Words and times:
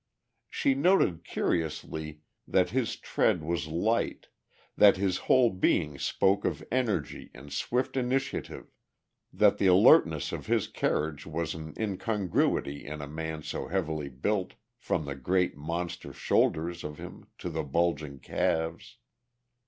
She 0.49 0.73
noted 0.73 1.23
curiously 1.23 2.21
that 2.47 2.71
his 2.71 2.95
tread 2.95 3.43
was 3.43 3.67
light, 3.67 4.29
that 4.75 4.97
his 4.97 5.17
whole 5.29 5.51
being 5.51 5.99
spoke 5.99 6.43
of 6.43 6.63
energy 6.71 7.29
and 7.35 7.53
swift 7.53 7.95
initiative, 7.95 8.73
that 9.31 9.59
the 9.59 9.67
alertness 9.67 10.31
of 10.31 10.47
his 10.47 10.67
carriage 10.67 11.27
was 11.27 11.53
an 11.53 11.75
incongruity 11.77 12.83
in 12.83 12.99
a 12.99 13.07
man 13.07 13.43
so 13.43 13.67
heavily 13.67 14.09
built 14.09 14.55
from 14.75 15.05
the 15.05 15.13
great, 15.13 15.55
monster 15.55 16.11
shoulders 16.13 16.83
of 16.83 16.97
him 16.97 17.27
to 17.37 17.51
the 17.51 17.61
bulging 17.61 18.17
calves. 18.17 18.97